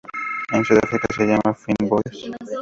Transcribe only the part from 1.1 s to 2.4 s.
se llama fynbos.